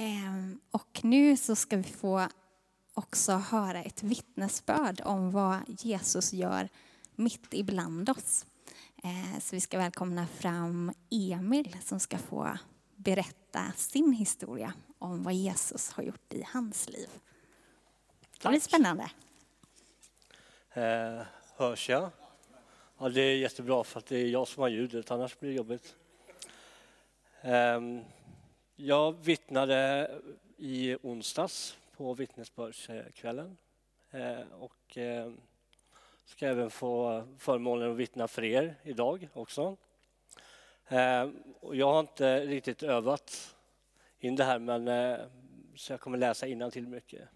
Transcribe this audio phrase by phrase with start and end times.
[0.00, 2.28] Ehm, och nu så ska vi få
[2.94, 6.68] också höra ett vittnesbörd om vad Jesus gör
[7.14, 8.46] mitt ibland oss.
[9.02, 12.58] Ehm, så vi ska välkomna fram Emil som ska få
[12.96, 17.08] berätta sin historia om vad Jesus har gjort i hans liv.
[18.42, 19.10] Det blir spännande.
[20.72, 21.22] Eh,
[21.56, 22.10] hörs jag?
[22.98, 25.56] Ja, det är jättebra för att det är jag som har ljudet, annars blir det
[25.56, 25.94] jobbigt.
[27.40, 27.80] Eh,
[28.80, 30.10] jag vittnade
[30.56, 33.56] i onsdags på vittnesbördskvällen
[34.10, 35.32] eh, och eh,
[36.24, 39.76] ska även få förmånen att vittna för er idag också.
[40.88, 41.28] Eh,
[41.72, 43.56] jag har inte riktigt övat
[44.18, 45.18] in det här men
[45.76, 47.28] så jag kommer läsa till mycket.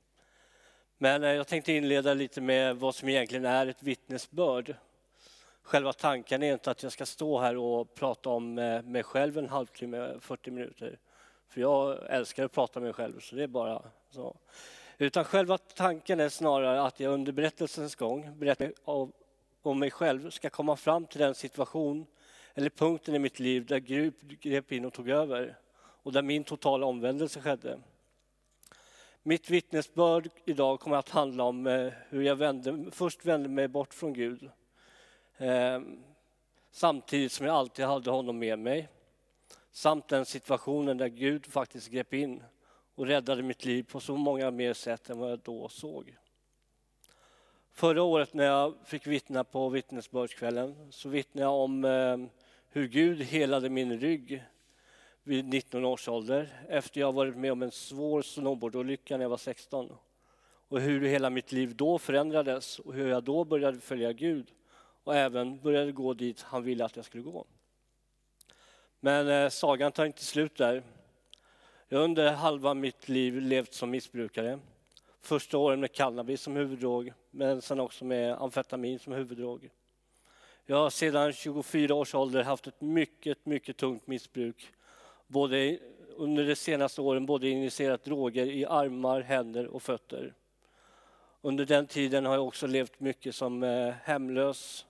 [0.98, 4.74] Men jag tänkte inleda lite med vad som egentligen är ett vittnesbörd.
[5.62, 8.54] Själva tanken är inte att jag ska stå här och prata om
[8.84, 10.98] mig själv en halvtimme, 40 minuter.
[11.52, 14.36] För jag älskar att prata med mig själv, så det är bara så.
[14.98, 18.72] Utan själva tanken är snarare att jag under berättelsens gång, berättar
[19.62, 22.06] om mig själv, ska komma fram till den situation
[22.54, 26.44] eller punkten i mitt liv där Gud grep in och tog över och där min
[26.44, 27.80] totala omvändelse skedde.
[29.22, 33.94] Mitt vittnesbörd idag kommer att handla om eh, hur jag vände, först vände mig bort
[33.94, 34.50] från Gud.
[35.36, 35.80] Eh,
[36.70, 38.88] samtidigt som jag alltid hade honom med mig.
[39.74, 42.42] Samt den situationen där Gud faktiskt grep in
[42.94, 46.16] och räddade mitt liv på så många mer sätt än vad jag då såg.
[47.70, 52.16] Förra året när jag fick vittna på vittnesbördskvällen så vittnade jag om eh,
[52.68, 54.44] hur Gud helade min rygg
[55.22, 59.36] vid 19 års ålder efter jag varit med om en svår snowboardolycka när jag var
[59.36, 59.92] 16.
[60.68, 64.46] Och hur hela mitt liv då förändrades och hur jag då började följa Gud
[65.04, 67.46] och även började gå dit han ville att jag skulle gå.
[69.04, 70.82] Men eh, sagan tar inte slut där.
[71.88, 74.58] Jag har under halva mitt liv levt som missbrukare.
[75.22, 79.70] Första åren med cannabis som huvuddrog, men sen också med amfetamin som huvuddrog.
[80.66, 84.72] Jag har sedan 24 års ålder haft ett mycket, mycket tungt missbruk
[85.26, 85.78] både
[86.16, 90.34] under de senaste åren både injicerat droger i armar, händer och fötter.
[91.40, 94.86] Under den tiden har jag också levt mycket som eh, hemlös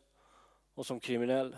[0.74, 1.56] och som kriminell.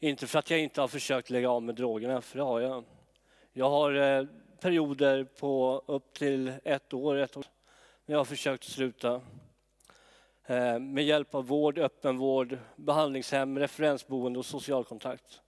[0.00, 2.84] Inte för att jag inte har försökt lägga av med drogerna, för det har jag.
[3.52, 4.26] Jag har eh,
[4.60, 7.46] perioder på upp till ett år, ett år
[8.06, 9.20] när jag har försökt sluta.
[10.46, 15.40] Eh, med hjälp av vård, öppenvård, behandlingshem, referensboende och socialkontakt.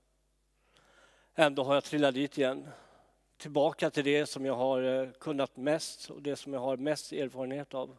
[1.35, 2.69] Ändå har jag trillat dit igen.
[3.37, 7.13] Tillbaka till det som jag har eh, kunnat mest och det som jag har mest
[7.13, 7.97] erfarenhet av.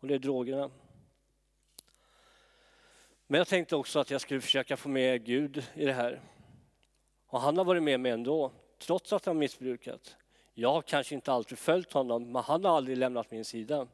[0.00, 0.70] Och det är drogerna.
[3.32, 6.20] Men jag tänkte också att jag skulle försöka få med Gud i det här.
[7.26, 10.16] Och han har varit med mig ändå, trots att han missbrukat.
[10.54, 13.88] Jag har kanske inte alltid följt honom, men han har aldrig lämnat min sida.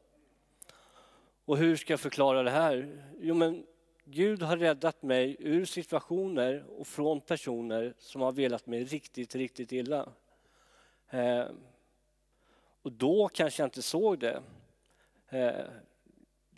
[1.44, 3.02] Och hur ska jag förklara det här?
[3.20, 3.66] Jo, men
[4.04, 9.72] Gud har räddat mig ur situationer och från personer som har velat mig riktigt, riktigt
[9.72, 10.08] illa.
[11.10, 11.44] Eh,
[12.82, 14.42] och då kanske jag inte såg det.
[15.28, 15.64] Eh,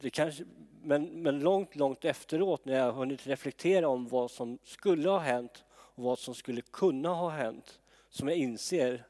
[0.01, 0.45] det kanske,
[0.83, 5.65] men, men långt, långt efteråt när jag hunnit reflektera om vad som skulle ha hänt
[5.71, 9.07] och vad som skulle kunna ha hänt, som jag inser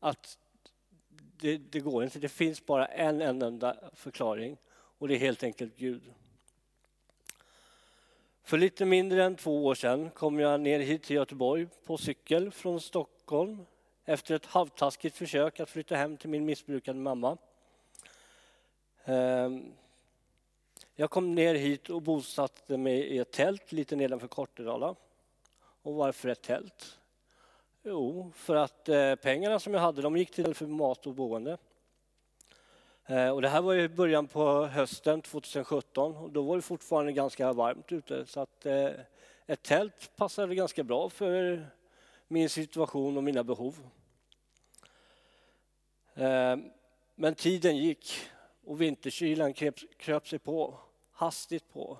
[0.00, 0.38] att
[1.40, 2.18] det, det går inte.
[2.18, 6.02] Det finns bara en enda förklaring och det är helt enkelt Gud.
[8.42, 12.50] För lite mindre än två år sedan kom jag ner hit till Göteborg på cykel
[12.50, 13.66] från Stockholm
[14.04, 17.36] efter ett halvtaskigt försök att flytta hem till min missbrukande mamma.
[19.04, 19.72] Ehm,
[21.00, 24.94] jag kom ner hit och bosatte mig i ett tält lite nedanför Kortedala.
[25.82, 26.98] Och varför ett tält?
[27.82, 31.56] Jo, för att eh, pengarna som jag hade de gick till för mat och boende.
[33.06, 37.12] Eh, och det här var i början på hösten 2017 och då var det fortfarande
[37.12, 38.90] ganska varmt ute så att eh,
[39.46, 41.66] ett tält passade ganska bra för
[42.28, 43.76] min situation och mina behov.
[47.14, 48.20] Men tiden gick
[48.64, 50.78] och vinterkylan kröp, kröp sig på,
[51.20, 51.98] hastigt på.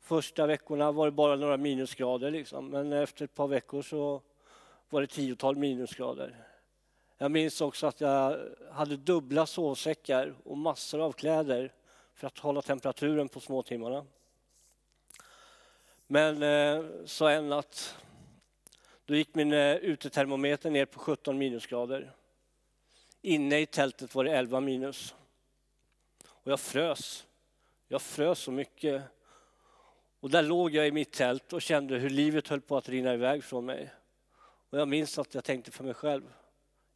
[0.00, 4.22] Första veckorna var det bara några minusgrader liksom, men efter ett par veckor så
[4.88, 6.36] var det tiotal minusgrader.
[7.18, 8.38] Jag minns också att jag
[8.72, 11.72] hade dubbla sovsäckar och massor av kläder
[12.14, 14.06] för att hålla temperaturen på småtimmarna.
[16.06, 17.96] Men eh, så en natt,
[19.04, 22.12] då gick min eh, utetermometer ner på 17 minusgrader.
[23.22, 25.14] Inne i tältet var det 11 minus.
[26.26, 27.26] Och jag frös.
[27.88, 29.02] Jag frös så mycket.
[30.20, 33.14] Och där låg jag i mitt tält och kände hur livet höll på att rinna
[33.14, 33.90] iväg från mig.
[34.70, 36.32] Och jag minns att jag tänkte för mig själv,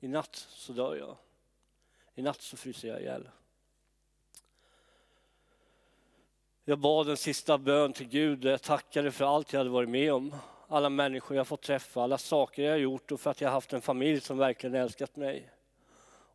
[0.01, 1.17] I natt så dör jag.
[2.15, 3.29] I natt så fryser jag ihjäl.
[6.65, 8.45] Jag bad en sista bön till Gud.
[8.45, 10.37] Jag tackade för allt jag hade varit med om.
[10.69, 13.81] Alla människor jag fått träffa, alla saker jag gjort och för att jag haft en
[13.81, 15.51] familj som verkligen älskat mig.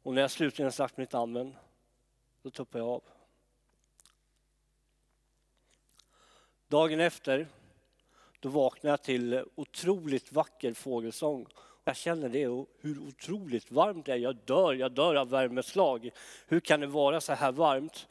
[0.03, 1.55] Och när jag slutligen sagt mitt amen,
[2.41, 3.03] då tuppade jag av.
[6.67, 7.47] Dagen efter,
[8.39, 11.45] då vaknade jag till otroligt vacker fågelsång.
[11.83, 14.17] Jag känner det och hur otroligt varmt det är.
[14.17, 16.09] Jag dör, jag dör av värmeslag.
[16.47, 18.07] Hur kan det vara så här varmt?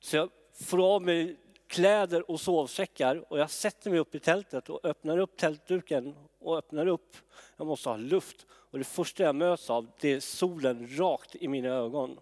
[0.00, 1.36] Så jag får av mig
[1.66, 6.58] kläder och sovsäckar och jag sätter mig upp i tältet och öppnar upp tältduken och
[6.58, 7.16] öppnar upp.
[7.56, 11.48] Jag måste ha luft och det första jag möts av det är solen rakt i
[11.48, 12.18] mina ögon.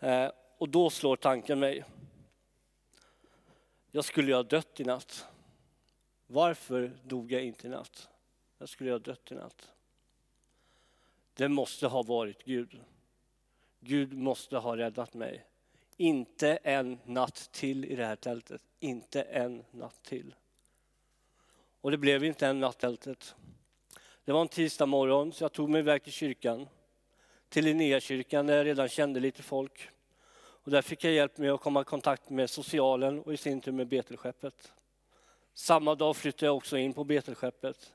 [0.00, 1.84] Eh, och då slår tanken mig.
[3.96, 5.26] Jag skulle ju ha dött i natt.
[6.26, 8.08] Varför dog jag inte i natt?
[8.58, 9.72] Jag skulle ha dött i natt.
[11.34, 12.80] Det måste ha varit Gud.
[13.80, 15.44] Gud måste ha räddat mig.
[15.96, 18.62] Inte en natt till i det här tältet.
[18.80, 20.34] Inte en natt till.
[21.80, 23.34] Och det blev inte en natt tältet.
[24.24, 26.68] Det var en tisdag morgon så jag tog mig iväg till kyrkan.
[27.48, 29.90] Till Linnéakyrkan där jag redan kände lite folk.
[30.66, 33.60] Och där fick jag hjälp med att komma i kontakt med socialen och i sin
[33.60, 34.72] tur med Betelskeppet.
[35.54, 37.94] Samma dag flyttade jag också in på Betelskeppet.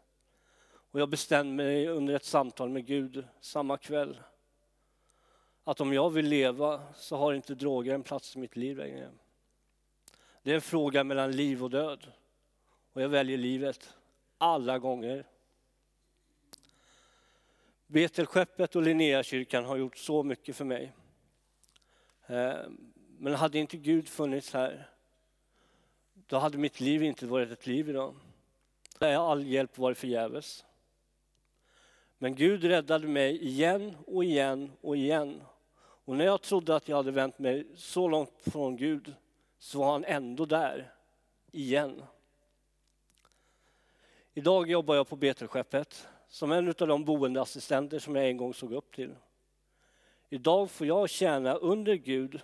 [0.63, 4.21] Och jag bestämde mig under ett samtal med Gud samma kväll
[5.63, 9.09] att om jag vill leva så har inte droger en plats i mitt liv längre.
[10.44, 12.12] Det är en fråga mellan liv och död.
[12.94, 13.94] Och jag väljer livet
[14.38, 15.25] alla gånger.
[17.88, 20.94] Betelskeppet och Linnéakyrkan har gjort så mycket för mig.
[22.31, 22.60] Eh,
[23.18, 24.89] men hade inte Gud funnits här,
[26.13, 28.16] då hade mitt liv inte varit ett liv idag.
[29.00, 30.66] Där all hjälp varit förgäves.
[32.18, 35.42] Men Gud räddade mig igen och igen och igen.
[35.80, 39.13] Och när jag trodde att jag hade vänt mig så långt från Gud
[39.60, 40.94] så var han ändå där,
[41.51, 42.04] igen.
[44.33, 48.74] Idag jobbar jag på Betelskeppet som en av de boendeassistenter som jag en gång såg
[48.74, 49.16] upp till.
[50.33, 52.42] Idag får jag tjäna under Gud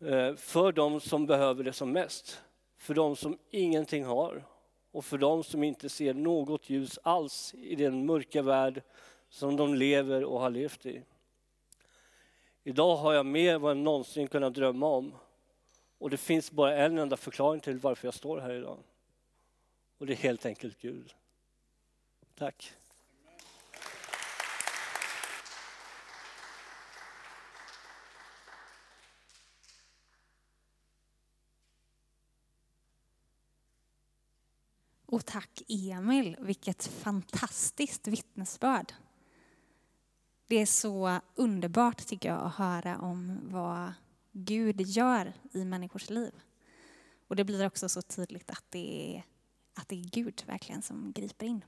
[0.00, 2.42] eh, för de som behöver det som mest.
[2.76, 4.44] För de som ingenting har
[4.90, 8.82] och för de som inte ser något ljus alls i den mörka värld
[9.28, 11.02] som de lever och har levt i.
[12.64, 15.14] Idag har jag mer än vad jag någonsin kunnat drömma om.
[15.98, 18.78] Och det finns bara en enda förklaring till varför jag står här idag.
[19.98, 21.14] Och det är helt enkelt Gud.
[22.34, 22.72] Tack.
[35.06, 38.92] Och tack Emil, vilket fantastiskt vittnesbörd.
[40.46, 43.92] Det är så underbart tycker jag att höra om vad
[44.32, 46.32] Gud gör i människors liv.
[47.28, 49.24] Och det blir också så tydligt att det är,
[49.74, 51.64] att det är Gud verkligen som griper in.